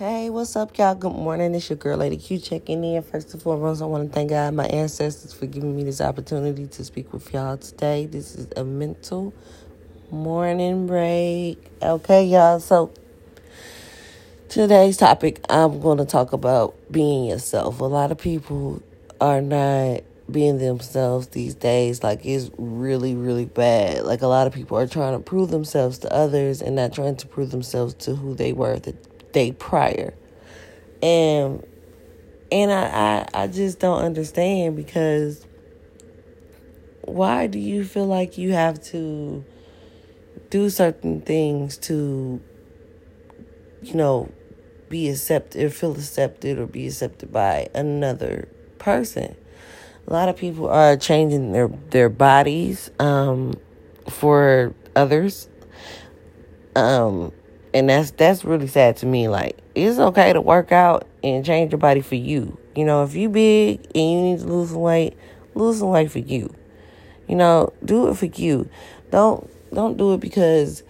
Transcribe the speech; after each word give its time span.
Hey, 0.00 0.30
what's 0.30 0.56
up, 0.56 0.78
y'all? 0.78 0.94
Good 0.94 1.12
morning. 1.12 1.54
It's 1.54 1.68
your 1.68 1.76
girl, 1.76 1.98
Lady 1.98 2.16
Q, 2.16 2.38
checking 2.38 2.82
in. 2.82 3.02
First 3.02 3.34
and 3.34 3.42
foremost, 3.42 3.82
I 3.82 3.84
want 3.84 4.08
to 4.08 4.14
thank 4.14 4.30
God, 4.30 4.54
my 4.54 4.64
ancestors, 4.64 5.34
for 5.34 5.44
giving 5.44 5.76
me 5.76 5.84
this 5.84 6.00
opportunity 6.00 6.66
to 6.68 6.84
speak 6.86 7.12
with 7.12 7.30
y'all 7.34 7.58
today. 7.58 8.06
This 8.06 8.34
is 8.34 8.48
a 8.56 8.64
mental 8.64 9.34
morning 10.10 10.86
break. 10.86 11.62
Okay, 11.82 12.24
y'all. 12.24 12.60
So, 12.60 12.94
today's 14.48 14.96
topic, 14.96 15.44
I'm 15.50 15.80
going 15.80 15.98
to 15.98 16.06
talk 16.06 16.32
about 16.32 16.74
being 16.90 17.26
yourself. 17.26 17.80
A 17.80 17.84
lot 17.84 18.10
of 18.10 18.16
people 18.16 18.82
are 19.20 19.42
not 19.42 20.00
being 20.30 20.56
themselves 20.56 21.26
these 21.26 21.54
days. 21.54 22.02
Like, 22.02 22.24
it's 22.24 22.50
really, 22.56 23.14
really 23.14 23.44
bad. 23.44 24.04
Like, 24.04 24.22
a 24.22 24.28
lot 24.28 24.46
of 24.46 24.54
people 24.54 24.78
are 24.78 24.86
trying 24.86 25.12
to 25.12 25.22
prove 25.22 25.50
themselves 25.50 25.98
to 25.98 26.10
others 26.10 26.62
and 26.62 26.74
not 26.74 26.94
trying 26.94 27.16
to 27.16 27.26
prove 27.26 27.50
themselves 27.50 27.92
to 27.96 28.14
who 28.14 28.34
they 28.34 28.54
were 28.54 28.78
the 28.78 28.96
day 29.32 29.52
prior. 29.52 30.14
And 31.02 31.64
and 32.52 32.72
I, 32.72 33.26
I, 33.34 33.42
I 33.42 33.46
just 33.46 33.78
don't 33.78 34.02
understand 34.02 34.76
because 34.76 35.46
why 37.02 37.46
do 37.46 37.58
you 37.58 37.84
feel 37.84 38.06
like 38.06 38.38
you 38.38 38.52
have 38.52 38.82
to 38.82 39.44
do 40.50 40.68
certain 40.68 41.20
things 41.20 41.78
to 41.78 42.40
you 43.82 43.94
know 43.94 44.30
be 44.88 45.08
accepted 45.08 45.64
or 45.64 45.70
feel 45.70 45.92
accepted 45.92 46.58
or 46.58 46.66
be 46.66 46.86
accepted 46.86 47.32
by 47.32 47.68
another 47.74 48.48
person 48.78 49.36
a 50.06 50.12
lot 50.12 50.28
of 50.28 50.36
people 50.36 50.68
are 50.68 50.96
changing 50.96 51.52
their 51.52 51.68
their 51.90 52.08
bodies 52.08 52.90
um, 52.98 53.54
for 54.08 54.74
others 54.96 55.48
um, 56.74 57.32
and 57.74 57.88
that's 57.88 58.10
that's 58.12 58.44
really 58.44 58.66
sad 58.66 58.96
to 58.98 59.06
me. 59.06 59.28
Like 59.28 59.58
it's 59.74 59.98
okay 59.98 60.32
to 60.32 60.40
work 60.40 60.72
out 60.72 61.06
and 61.22 61.44
change 61.44 61.72
your 61.72 61.78
body 61.78 62.00
for 62.00 62.16
you. 62.16 62.58
You 62.74 62.84
know 62.84 63.04
if 63.04 63.14
you 63.14 63.28
big 63.28 63.80
and 63.94 64.12
you 64.12 64.20
need 64.22 64.38
to 64.40 64.46
lose 64.46 64.70
some 64.70 64.80
weight 64.80 65.16
lose 65.54 65.78
some 65.78 65.88
weight 65.88 66.10
for 66.10 66.18
you. 66.20 66.54
You 67.28 67.36
know 67.36 67.72
do 67.84 68.08
it 68.08 68.16
for 68.16 68.26
you. 68.26 68.68
Don't 69.10 69.48
don't 69.72 69.96
do 69.96 70.14
it 70.14 70.20
because 70.20 70.82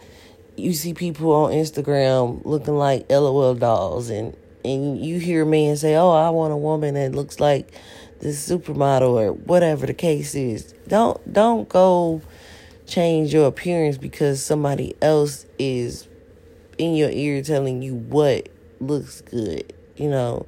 you 0.57 0.73
see 0.75 0.93
people 0.93 1.33
on 1.33 1.53
instagram 1.53 2.45
looking 2.45 2.77
like 2.77 3.07
lol 3.09 3.55
dolls 3.55 4.11
and 4.11 4.37
and 4.63 5.03
you 5.03 5.19
hear 5.19 5.47
men 5.47 5.75
say 5.75 5.95
oh 5.95 6.11
i 6.11 6.29
want 6.29 6.53
a 6.53 6.57
woman 6.57 6.93
that 6.93 7.15
looks 7.15 7.41
like 7.41 7.73
this 8.21 8.49
supermodel 8.49 9.09
or 9.09 9.33
whatever 9.33 9.87
the 9.87 9.95
case 9.95 10.35
is. 10.35 10.75
Don't 10.87 11.33
don't 11.33 11.69
go 11.69 12.23
change 12.87 13.33
your 13.33 13.47
appearance 13.47 13.99
because 13.99 14.43
somebody 14.43 14.95
else 15.01 15.47
is 15.59 16.07
in 16.81 16.95
your 16.95 17.11
ear 17.11 17.43
telling 17.43 17.83
you 17.83 17.95
what 17.95 18.49
looks 18.81 19.21
good, 19.21 19.73
you 19.97 20.09
know. 20.09 20.47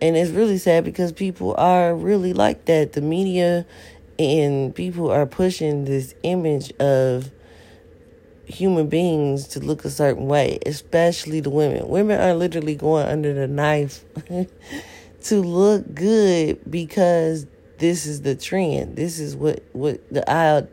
And 0.00 0.16
it's 0.16 0.30
really 0.30 0.58
sad 0.58 0.84
because 0.84 1.12
people 1.12 1.54
are 1.56 1.94
really 1.94 2.32
like 2.32 2.64
that. 2.66 2.92
The 2.92 3.00
media 3.00 3.64
and 4.18 4.74
people 4.74 5.10
are 5.10 5.26
pushing 5.26 5.84
this 5.84 6.14
image 6.24 6.72
of 6.80 7.30
human 8.44 8.88
beings 8.88 9.46
to 9.48 9.60
look 9.60 9.84
a 9.84 9.90
certain 9.90 10.26
way, 10.26 10.58
especially 10.66 11.40
the 11.40 11.50
women. 11.50 11.88
Women 11.88 12.20
are 12.20 12.34
literally 12.34 12.74
going 12.74 13.06
under 13.06 13.32
the 13.32 13.46
knife 13.46 14.04
to 15.24 15.40
look 15.40 15.94
good 15.94 16.60
because 16.68 17.46
this 17.78 18.06
is 18.06 18.22
the 18.22 18.34
trend. 18.34 18.96
This 18.96 19.20
is 19.20 19.36
what 19.36 19.62
what 19.72 20.00
the 20.12 20.28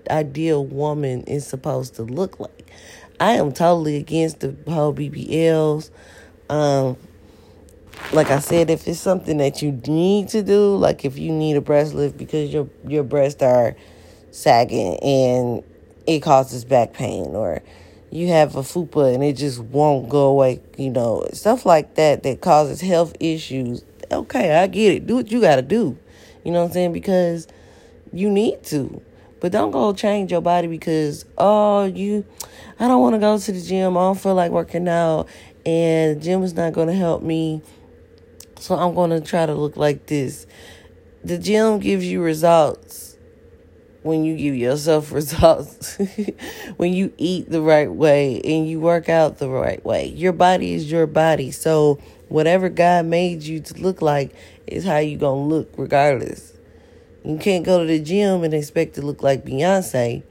ideal 0.09 0.65
woman 0.65 1.23
is 1.23 1.45
supposed 1.45 1.95
to 1.95 2.03
look 2.03 2.39
like. 2.39 2.71
I 3.19 3.33
am 3.33 3.51
totally 3.53 3.97
against 3.97 4.41
the 4.41 4.55
whole 4.67 4.93
BBLs. 4.93 5.89
Um, 6.49 6.97
like 8.11 8.29
I 8.29 8.39
said, 8.39 8.69
if 8.69 8.87
it's 8.87 8.99
something 8.99 9.37
that 9.37 9.61
you 9.61 9.71
need 9.87 10.29
to 10.29 10.43
do, 10.43 10.75
like 10.75 11.05
if 11.05 11.17
you 11.17 11.31
need 11.31 11.55
a 11.55 11.61
breast 11.61 11.93
lift 11.93 12.17
because 12.17 12.53
your 12.53 12.69
your 12.85 13.03
breasts 13.03 13.41
are 13.41 13.75
sagging 14.31 14.97
and 14.97 15.63
it 16.05 16.19
causes 16.19 16.65
back 16.65 16.93
pain, 16.93 17.35
or 17.35 17.61
you 18.11 18.27
have 18.27 18.55
a 18.55 18.61
fupa 18.61 19.13
and 19.13 19.23
it 19.23 19.33
just 19.33 19.59
won't 19.59 20.09
go 20.09 20.25
away, 20.27 20.61
you 20.77 20.89
know, 20.89 21.25
stuff 21.33 21.65
like 21.65 21.95
that 21.95 22.23
that 22.23 22.41
causes 22.41 22.81
health 22.81 23.15
issues. 23.19 23.83
Okay, 24.11 24.55
I 24.55 24.67
get 24.67 24.93
it. 24.93 25.07
Do 25.07 25.15
what 25.15 25.31
you 25.31 25.41
got 25.41 25.55
to 25.55 25.61
do. 25.61 25.97
You 26.43 26.51
know 26.51 26.61
what 26.61 26.67
I'm 26.67 26.73
saying? 26.73 26.93
Because 26.93 27.47
you 28.13 28.29
need 28.29 28.63
to. 28.65 29.01
But 29.39 29.51
don't 29.51 29.71
go 29.71 29.93
change 29.93 30.31
your 30.31 30.41
body 30.41 30.67
because, 30.67 31.25
oh, 31.37 31.85
you, 31.85 32.25
I 32.79 32.87
don't 32.87 33.01
want 33.01 33.15
to 33.15 33.19
go 33.19 33.37
to 33.37 33.51
the 33.51 33.61
gym. 33.61 33.97
I 33.97 34.01
don't 34.01 34.19
feel 34.19 34.35
like 34.35 34.51
working 34.51 34.87
out. 34.87 35.27
And 35.65 36.17
the 36.17 36.23
gym 36.23 36.43
is 36.43 36.53
not 36.53 36.73
going 36.73 36.87
to 36.87 36.93
help 36.93 37.21
me. 37.21 37.61
So 38.59 38.75
I'm 38.75 38.95
going 38.95 39.09
to 39.09 39.21
try 39.21 39.45
to 39.45 39.53
look 39.53 39.77
like 39.77 40.07
this. 40.07 40.47
The 41.23 41.37
gym 41.37 41.79
gives 41.79 42.05
you 42.05 42.21
results 42.21 43.17
when 44.03 44.23
you 44.23 44.37
give 44.37 44.55
yourself 44.55 45.11
results. 45.11 45.97
when 46.77 46.93
you 46.93 47.11
eat 47.17 47.49
the 47.49 47.61
right 47.61 47.91
way 47.91 48.39
and 48.43 48.69
you 48.69 48.79
work 48.79 49.09
out 49.09 49.39
the 49.39 49.49
right 49.49 49.83
way. 49.83 50.07
Your 50.07 50.33
body 50.33 50.73
is 50.73 50.89
your 50.89 51.07
body. 51.07 51.51
So 51.51 51.99
whatever 52.29 52.69
God 52.69 53.05
made 53.05 53.43
you 53.43 53.59
to 53.59 53.81
look 53.81 54.01
like 54.01 54.33
is 54.67 54.85
how 54.85 54.97
you 54.97 55.17
going 55.17 55.49
to 55.49 55.55
look 55.55 55.73
regardless. 55.77 56.54
You 57.25 57.37
can't 57.37 57.65
go 57.65 57.79
to 57.79 57.87
the 57.87 57.99
gym 57.99 58.43
and 58.43 58.53
expect 58.53 58.93
to 58.95 59.01
look 59.01 59.23
like 59.23 59.43
Beyonce 59.43 60.21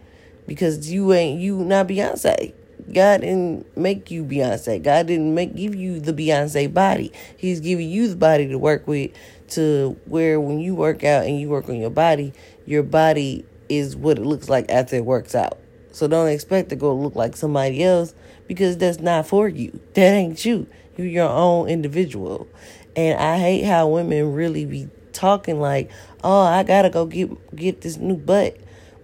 because 0.46 0.92
you 0.92 1.12
ain't 1.12 1.40
you 1.40 1.56
not 1.64 1.88
Beyonce. 1.88 2.54
God 2.92 3.22
didn't 3.22 3.76
make 3.76 4.12
you 4.12 4.24
Beyonce. 4.24 4.80
God 4.80 5.08
didn't 5.08 5.34
make 5.34 5.56
give 5.56 5.74
you 5.74 5.98
the 5.98 6.12
Beyonce 6.12 6.72
body. 6.72 7.10
He's 7.36 7.58
giving 7.58 7.88
you 7.88 8.06
the 8.06 8.14
body 8.14 8.46
to 8.46 8.58
work 8.58 8.86
with 8.86 9.10
to 9.48 9.98
where 10.04 10.38
when 10.38 10.60
you 10.60 10.76
work 10.76 11.02
out 11.02 11.24
and 11.24 11.40
you 11.40 11.48
work 11.48 11.68
on 11.68 11.76
your 11.76 11.90
body, 11.90 12.32
your 12.64 12.84
body 12.84 13.44
is 13.68 13.96
what 13.96 14.16
it 14.16 14.24
looks 14.24 14.48
like 14.48 14.70
after 14.70 14.94
it 14.94 15.04
works 15.04 15.34
out. 15.34 15.58
So 15.90 16.06
don't 16.06 16.28
expect 16.28 16.68
to 16.68 16.76
go 16.76 16.94
look 16.94 17.16
like 17.16 17.36
somebody 17.36 17.82
else 17.82 18.14
because 18.46 18.76
that's 18.76 19.00
not 19.00 19.26
for 19.26 19.48
you. 19.48 19.80
That 19.94 20.12
ain't 20.12 20.44
you. 20.44 20.68
You're 20.96 21.08
your 21.08 21.28
own 21.28 21.68
individual. 21.68 22.46
And 22.94 23.18
I 23.18 23.38
hate 23.38 23.64
how 23.64 23.88
women 23.88 24.32
really 24.32 24.64
be 24.64 24.88
talking 25.14 25.60
like, 25.60 25.90
"Oh, 26.22 26.42
I 26.42 26.62
gotta 26.62 26.90
go 26.90 27.06
get 27.06 27.30
get 27.56 27.80
this 27.80 27.96
new 27.96 28.16
butt 28.16 28.56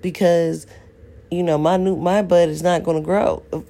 because 0.03 0.67
you 1.31 1.43
know 1.43 1.57
my 1.57 1.77
new 1.77 1.97
my 1.97 2.23
butt 2.23 2.49
is 2.49 2.63
not 2.63 2.83
gonna 2.83 3.01
grow." 3.01 3.43
Of, 3.53 3.65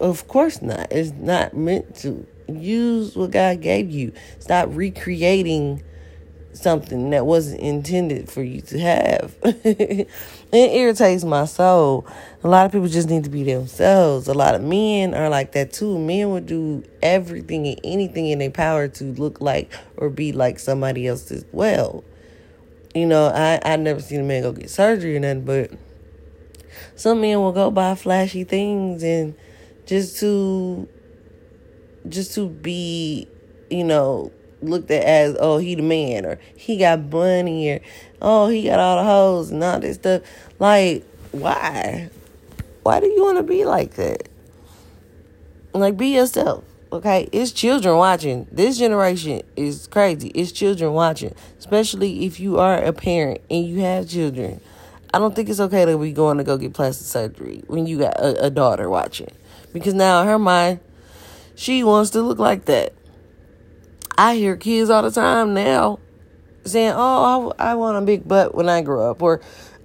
of 0.00 0.28
course 0.28 0.62
not. 0.62 0.92
It's 0.92 1.12
not 1.12 1.56
meant 1.56 1.96
to. 1.96 2.26
Use 2.48 3.14
what 3.14 3.30
God 3.30 3.60
gave 3.60 3.92
you. 3.92 4.12
Stop 4.40 4.70
recreating 4.72 5.84
something 6.52 7.10
that 7.10 7.26
wasn't 7.26 7.60
intended 7.60 8.28
for 8.30 8.42
you 8.42 8.60
to 8.62 8.78
have. 8.78 9.34
it 9.42 10.08
irritates 10.52 11.24
my 11.24 11.44
soul. 11.44 12.06
A 12.42 12.48
lot 12.48 12.66
of 12.66 12.72
people 12.72 12.88
just 12.88 13.08
need 13.08 13.24
to 13.24 13.30
be 13.30 13.44
themselves. 13.44 14.28
A 14.28 14.34
lot 14.34 14.54
of 14.54 14.62
men 14.62 15.14
are 15.14 15.28
like 15.28 15.52
that 15.52 15.72
too. 15.72 15.98
Men 15.98 16.30
would 16.30 16.46
do 16.46 16.84
everything 17.02 17.66
and 17.66 17.80
anything 17.84 18.26
in 18.26 18.38
their 18.40 18.50
power 18.50 18.88
to 18.88 19.04
look 19.04 19.40
like 19.40 19.72
or 19.96 20.10
be 20.10 20.32
like 20.32 20.58
somebody 20.58 21.06
else 21.06 21.30
as 21.30 21.44
well. 21.52 22.04
You 22.94 23.06
know, 23.06 23.26
I 23.26 23.60
I 23.64 23.76
never 23.76 24.00
seen 24.00 24.20
a 24.20 24.24
man 24.24 24.42
go 24.42 24.52
get 24.52 24.70
surgery 24.70 25.16
or 25.16 25.20
nothing, 25.20 25.44
but 25.44 25.70
some 26.96 27.20
men 27.20 27.38
will 27.38 27.52
go 27.52 27.70
buy 27.70 27.94
flashy 27.94 28.44
things 28.44 29.02
and 29.02 29.34
just 29.86 30.18
to 30.20 30.88
just 32.08 32.34
to 32.34 32.48
be, 32.48 33.28
you 33.68 33.84
know, 33.84 34.32
looked 34.62 34.90
at 34.90 35.04
as 35.04 35.36
oh 35.40 35.58
he 35.58 35.74
the 35.74 35.82
man 35.82 36.26
or 36.26 36.38
he 36.56 36.76
got 36.76 37.00
money 37.10 37.70
or 37.70 37.80
oh 38.20 38.48
he 38.48 38.64
got 38.64 38.78
all 38.78 38.96
the 38.96 39.04
hoes 39.04 39.50
and 39.50 39.62
all 39.62 39.80
this 39.80 39.96
stuff. 39.96 40.22
Like 40.58 41.04
why? 41.32 42.10
Why 42.82 43.00
do 43.00 43.06
you 43.06 43.22
want 43.22 43.38
to 43.38 43.42
be 43.42 43.64
like 43.64 43.94
that? 43.94 44.28
Like 45.72 45.96
be 45.96 46.08
yourself. 46.08 46.64
Okay, 46.92 47.28
it's 47.30 47.52
children 47.52 47.96
watching. 47.96 48.48
This 48.50 48.76
generation 48.76 49.42
is 49.54 49.86
crazy. 49.86 50.28
It's 50.30 50.50
children 50.50 50.92
watching, 50.92 51.32
especially 51.60 52.24
if 52.24 52.40
you 52.40 52.58
are 52.58 52.82
a 52.82 52.92
parent 52.92 53.42
and 53.48 53.64
you 53.64 53.78
have 53.80 54.08
children. 54.08 54.60
I 55.14 55.20
don't 55.20 55.34
think 55.34 55.48
it's 55.48 55.60
okay 55.60 55.84
to 55.84 55.96
be 55.98 56.12
going 56.12 56.38
to 56.38 56.44
go 56.44 56.56
get 56.56 56.72
plastic 56.72 57.06
surgery 57.06 57.62
when 57.68 57.86
you 57.86 57.98
got 57.98 58.18
a, 58.18 58.46
a 58.46 58.50
daughter 58.50 58.90
watching, 58.90 59.30
because 59.72 59.94
now 59.94 60.24
her 60.24 60.38
mind, 60.38 60.80
she 61.54 61.84
wants 61.84 62.10
to 62.10 62.22
look 62.22 62.40
like 62.40 62.64
that. 62.64 62.92
I 64.20 64.36
hear 64.36 64.54
kids 64.54 64.90
all 64.90 65.00
the 65.00 65.10
time 65.10 65.54
now 65.54 65.98
saying, 66.66 66.92
"Oh, 66.94 67.54
I, 67.58 67.70
I 67.70 67.74
want 67.74 67.96
a 67.96 68.02
big 68.02 68.28
butt 68.28 68.54
when 68.54 68.68
I 68.68 68.82
grow 68.82 69.10
up," 69.10 69.22
or 69.22 69.40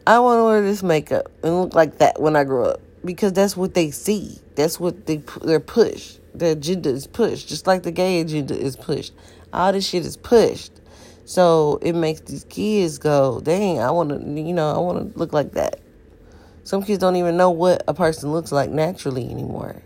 "I 0.05 0.19
want 0.19 0.39
to 0.39 0.43
wear 0.43 0.61
this 0.61 0.83
makeup 0.83 1.31
and 1.41 1.61
look 1.61 1.73
like 1.73 1.99
that 1.99 2.21
when 2.21 2.35
I 2.35 2.43
grow 2.43 2.65
up," 2.65 2.81
because 3.05 3.31
that's 3.31 3.55
what 3.55 3.75
they 3.75 3.91
see. 3.91 4.37
That's 4.55 4.77
what 4.77 5.05
they 5.05 5.23
they're 5.41 5.61
pushed. 5.61 6.19
The 6.37 6.47
agenda 6.47 6.89
is 6.89 7.07
pushed, 7.07 7.47
just 7.47 7.65
like 7.65 7.83
the 7.83 7.93
gay 7.93 8.19
agenda 8.19 8.59
is 8.59 8.75
pushed. 8.75 9.13
All 9.53 9.71
this 9.71 9.87
shit 9.87 10.05
is 10.05 10.17
pushed, 10.17 10.81
so 11.23 11.79
it 11.81 11.93
makes 11.93 12.19
these 12.19 12.43
kids 12.43 12.97
go, 12.97 13.39
"Dang, 13.39 13.79
I 13.79 13.89
want 13.91 14.09
to, 14.09 14.17
you 14.41 14.53
know, 14.53 14.69
I 14.69 14.79
want 14.79 15.13
to 15.13 15.17
look 15.17 15.31
like 15.31 15.53
that." 15.53 15.79
Some 16.65 16.83
kids 16.83 16.99
don't 16.99 17.15
even 17.15 17.37
know 17.37 17.51
what 17.51 17.85
a 17.87 17.93
person 17.93 18.33
looks 18.33 18.51
like 18.51 18.69
naturally 18.69 19.31
anymore. 19.31 19.81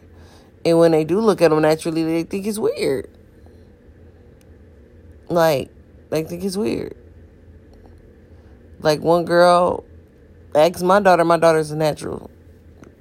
And 0.65 0.79
when 0.79 0.89
they 0.91 1.03
do 1.03 1.19
look 1.19 1.39
at 1.39 1.51
them 1.51 1.61
naturally, 1.61 2.03
they 2.03 2.23
think 2.23 2.47
it's 2.47 2.57
weird. 2.57 3.11
Like, 5.29 5.71
they 6.09 6.23
think 6.23 6.43
it's 6.43 6.57
weird. 6.57 6.95
Like 8.81 9.01
one 9.01 9.25
girl 9.25 9.83
asked 10.55 10.83
my 10.83 10.99
daughter, 10.99 11.25
my 11.25 11.37
daughter's 11.37 11.71
a 11.71 11.75
natural. 11.75 12.29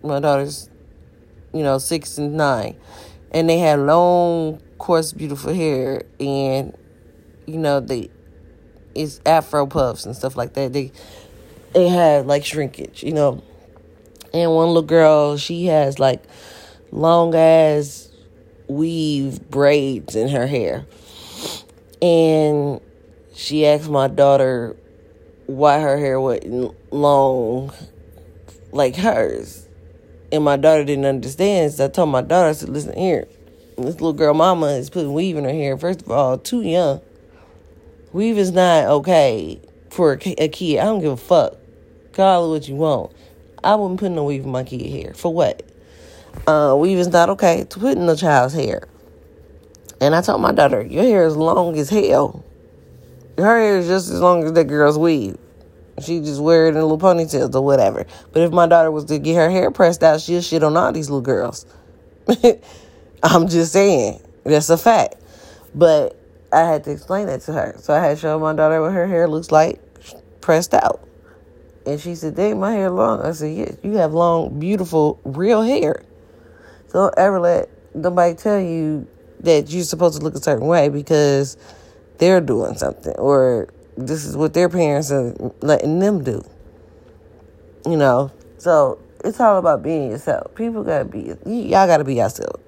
My 0.02 0.20
daughter's, 0.20 0.68
you 1.52 1.62
know, 1.62 1.78
six 1.78 2.18
and 2.18 2.36
nine. 2.36 2.76
And 3.30 3.48
they 3.48 3.58
had 3.58 3.80
long, 3.80 4.60
coarse, 4.78 5.12
beautiful 5.12 5.52
hair. 5.54 6.02
And, 6.18 6.76
you 7.46 7.58
know, 7.58 7.80
they 7.80 8.10
it's 8.94 9.20
afro 9.24 9.66
puffs 9.66 10.06
and 10.06 10.16
stuff 10.16 10.36
like 10.36 10.54
that. 10.54 10.72
They 10.72 10.92
they 11.72 11.88
had 11.88 12.26
like 12.26 12.44
shrinkage, 12.44 13.02
you 13.02 13.12
know. 13.12 13.42
And 14.34 14.52
one 14.52 14.68
little 14.68 14.82
girl, 14.82 15.36
she 15.36 15.66
has 15.66 15.98
like 15.98 16.22
long 16.90 17.34
ass 17.34 18.10
weave 18.66 19.48
braids 19.48 20.16
in 20.16 20.28
her 20.28 20.46
hair. 20.46 20.86
And 22.00 22.80
she 23.34 23.66
asked 23.66 23.88
my 23.88 24.08
daughter 24.08 24.76
why 25.46 25.80
her 25.80 25.96
hair 25.98 26.20
wasn't 26.20 26.74
long 26.92 27.72
like 28.72 28.96
hers. 28.96 29.66
And 30.30 30.44
my 30.44 30.56
daughter 30.56 30.84
didn't 30.84 31.06
understand. 31.06 31.72
So 31.72 31.86
I 31.86 31.88
told 31.88 32.10
my 32.10 32.20
daughter, 32.20 32.48
I 32.48 32.52
said, 32.52 32.68
listen 32.68 32.96
here, 32.96 33.26
this 33.76 33.94
little 33.94 34.12
girl 34.12 34.34
mama 34.34 34.66
is 34.66 34.90
putting 34.90 35.14
weave 35.14 35.36
in 35.36 35.44
her 35.44 35.50
hair. 35.50 35.78
First 35.78 36.02
of 36.02 36.10
all, 36.10 36.38
too 36.38 36.62
young. 36.62 37.00
Weave 38.12 38.38
is 38.38 38.52
not 38.52 38.84
okay 38.86 39.60
for 39.90 40.12
a 40.12 40.18
kid. 40.18 40.78
I 40.78 40.84
don't 40.84 41.00
give 41.00 41.12
a 41.12 41.16
fuck. 41.16 41.56
Call 42.12 42.46
it 42.46 42.58
what 42.58 42.68
you 42.68 42.74
want. 42.74 43.12
I 43.62 43.74
wouldn't 43.74 44.00
put 44.00 44.10
no 44.10 44.24
weave 44.24 44.44
in 44.44 44.50
my 44.50 44.64
kid 44.64 44.90
hair. 44.90 45.14
For 45.14 45.32
what? 45.32 45.62
Uh, 46.46 46.76
weave 46.78 46.98
is 46.98 47.08
not 47.08 47.30
okay 47.30 47.64
to 47.64 47.78
put 47.78 47.96
in 47.96 48.08
a 48.08 48.16
child's 48.16 48.54
hair. 48.54 48.88
And 50.00 50.14
I 50.14 50.22
told 50.22 50.40
my 50.40 50.52
daughter, 50.52 50.82
your 50.82 51.02
hair 51.02 51.26
is 51.26 51.36
long 51.36 51.76
as 51.76 51.90
hell. 51.90 52.44
Her 53.36 53.58
hair 53.58 53.78
is 53.78 53.88
just 53.88 54.10
as 54.10 54.20
long 54.20 54.44
as 54.44 54.52
that 54.52 54.64
girl's 54.64 54.98
weave. 54.98 55.36
She 56.00 56.20
just 56.20 56.40
wear 56.40 56.66
it 56.66 56.70
in 56.70 56.74
little 56.74 56.98
ponytails 56.98 57.54
or 57.54 57.62
whatever. 57.62 58.06
But 58.32 58.42
if 58.42 58.52
my 58.52 58.66
daughter 58.66 58.90
was 58.90 59.06
to 59.06 59.18
get 59.18 59.34
her 59.34 59.50
hair 59.50 59.70
pressed 59.70 60.02
out, 60.04 60.20
she'll 60.20 60.40
shit 60.40 60.62
on 60.62 60.76
all 60.76 60.92
these 60.92 61.10
little 61.10 61.20
girls. 61.20 61.66
I'm 63.22 63.48
just 63.48 63.72
saying. 63.72 64.20
That's 64.44 64.70
a 64.70 64.78
fact. 64.78 65.16
But 65.74 66.16
I 66.52 66.60
had 66.60 66.84
to 66.84 66.92
explain 66.92 67.26
that 67.26 67.40
to 67.42 67.52
her. 67.52 67.74
So 67.78 67.92
I 67.92 67.98
had 67.98 68.16
to 68.16 68.20
show 68.20 68.38
my 68.38 68.54
daughter 68.54 68.80
what 68.80 68.92
her 68.92 69.06
hair 69.06 69.28
looks 69.28 69.50
like 69.50 69.80
pressed 70.40 70.74
out. 70.74 71.00
And 71.84 72.00
she 72.00 72.14
said, 72.14 72.36
Dang, 72.36 72.60
my 72.60 72.72
hair 72.72 72.90
long. 72.90 73.22
I 73.22 73.32
said, 73.32 73.56
Yes, 73.56 73.76
you 73.82 73.92
have 73.94 74.12
long, 74.12 74.58
beautiful, 74.58 75.20
real 75.24 75.62
hair. 75.62 76.02
So 76.88 77.04
don't 77.04 77.18
ever 77.18 77.40
let 77.40 77.68
nobody 77.94 78.34
tell 78.34 78.60
you 78.60 79.06
that 79.40 79.70
you're 79.70 79.84
supposed 79.84 80.18
to 80.18 80.24
look 80.24 80.34
a 80.34 80.40
certain 80.40 80.66
way 80.66 80.88
because 80.88 81.56
they're 82.18 82.40
doing 82.40 82.76
something 82.76 83.14
or 83.16 83.68
this 83.96 84.24
is 84.24 84.36
what 84.36 84.54
their 84.54 84.68
parents 84.68 85.10
are 85.10 85.34
letting 85.60 85.98
them 85.98 86.22
do. 86.22 86.42
You 87.86 87.96
know, 87.96 88.30
so 88.58 88.98
it's 89.24 89.40
all 89.40 89.58
about 89.58 89.82
being 89.82 90.10
yourself. 90.10 90.54
People 90.54 90.84
gotta 90.84 91.04
be 91.04 91.34
y'all 91.46 91.86
gotta 91.86 92.04
be 92.04 92.14
yourself. 92.14 92.60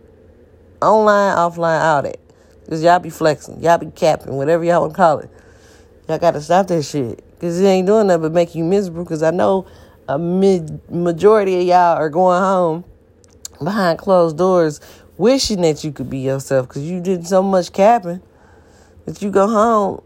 Online, 0.83 1.37
offline, 1.37 1.83
all 1.83 2.03
that. 2.03 2.19
Cause 2.69 2.83
y'all 2.83 3.01
be 3.01 3.11
flexing, 3.11 3.63
y'all 3.63 3.79
be 3.79 3.91
capping, 3.91 4.35
whatever 4.37 4.65
y'all 4.65 4.83
want 4.83 4.93
to 4.93 4.97
call 4.97 5.19
it. 5.19 5.31
Y'all 6.09 6.19
gotta 6.19 6.41
stop 6.41 6.69
that 6.69 6.83
shit. 6.85 7.23
Cause 7.41 7.61
it 7.61 7.65
ain't 7.65 7.87
doing 7.87 8.07
nothing 8.07 8.23
but 8.23 8.33
make 8.33 8.55
you 8.55 8.65
miserable. 8.65 9.05
Cause 9.05 9.23
I 9.23 9.31
know 9.31 9.67
a 10.09 10.19
mid 10.19 10.91
majority 10.91 11.61
of 11.61 11.67
y'all 11.67 11.97
are 11.97 12.09
going 12.09 12.41
home 12.41 12.85
behind 13.63 13.99
closed 13.99 14.39
doors 14.39 14.81
wishing 15.21 15.61
that 15.61 15.85
you 15.85 15.93
could 15.93 16.09
be 16.09 16.19
yourself 16.19 16.67
because 16.67 16.83
you 16.83 16.99
did 16.99 17.27
so 17.27 17.43
much 17.43 17.73
capping 17.73 18.23
that 19.05 19.21
you 19.21 19.31
go 19.31 19.47
home 19.47 20.03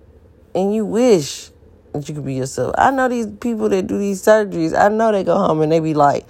and 0.57 0.75
you 0.75 0.85
wish 0.85 1.51
that 1.93 2.09
you 2.09 2.17
could 2.17 2.27
be 2.27 2.35
yourself. 2.35 2.75
I 2.77 2.91
know 2.91 3.09
these 3.09 3.29
people 3.29 3.69
that 3.69 3.87
do 3.87 3.97
these 3.97 4.21
surgeries, 4.21 4.77
I 4.77 4.89
know 4.89 5.13
they 5.13 5.23
go 5.23 5.37
home 5.37 5.63
and 5.63 5.71
they 5.71 5.79
be 5.79 5.95
like, 5.95 6.27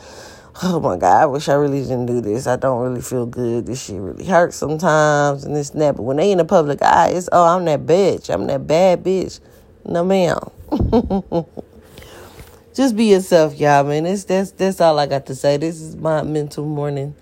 oh 0.63 0.79
my 0.81 0.99
God, 0.99 1.23
I 1.23 1.27
wish 1.27 1.49
I 1.49 1.55
really 1.55 1.81
didn't 1.81 2.05
do 2.07 2.21
this. 2.21 2.47
I 2.47 2.57
don't 2.57 2.83
really 2.83 3.01
feel 3.01 3.25
good. 3.25 3.65
This 3.65 3.87
shit 3.87 3.99
really 3.99 4.27
hurts 4.27 4.57
sometimes 4.57 5.45
and 5.45 5.57
this 5.57 5.71
and 5.71 5.81
that. 5.81 5.97
But 5.97 6.03
when 6.03 6.19
they 6.19 6.31
in 6.31 6.37
the 6.37 6.45
public 6.45 6.83
eye, 6.83 7.09
it's, 7.09 7.31
oh, 7.33 7.57
I'm 7.57 7.65
that 7.65 7.87
bitch. 7.87 8.29
I'm 8.29 8.47
that 8.49 8.67
bad 8.67 9.03
bitch. 9.03 9.41
No, 9.87 10.05
ma'am. 10.05 10.39
Just 12.75 12.97
be 12.97 13.07
yourself, 13.07 13.59
y'all, 13.59 13.85
man. 13.85 14.05
It's, 14.05 14.25
that's, 14.25 14.51
that's 14.51 14.81
all 14.83 14.99
I 14.99 15.07
got 15.07 15.25
to 15.27 15.35
say. 15.35 15.57
This 15.57 15.81
is 15.81 15.97
my 15.97 16.23
mental 16.23 16.67
morning 16.67 17.15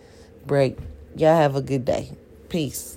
break. 0.44 0.76
Y'all 1.14 1.36
have 1.36 1.56
a 1.56 1.60
good 1.60 1.84
day. 1.84 2.10
Peace. 2.48 2.96